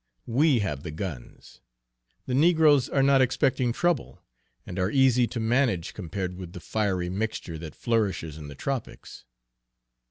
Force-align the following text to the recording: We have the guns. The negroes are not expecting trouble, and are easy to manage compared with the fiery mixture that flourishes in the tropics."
We 0.25 0.61
have 0.61 0.81
the 0.81 0.89
guns. 0.89 1.61
The 2.25 2.33
negroes 2.33 2.89
are 2.89 3.03
not 3.03 3.21
expecting 3.21 3.71
trouble, 3.71 4.23
and 4.65 4.79
are 4.79 4.89
easy 4.89 5.27
to 5.27 5.39
manage 5.39 5.93
compared 5.93 6.37
with 6.37 6.53
the 6.53 6.59
fiery 6.59 7.11
mixture 7.11 7.59
that 7.59 7.75
flourishes 7.75 8.35
in 8.35 8.47
the 8.47 8.55
tropics." 8.55 9.25